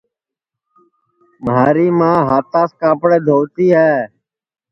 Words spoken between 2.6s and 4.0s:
کاپڑے دھؤتی ہے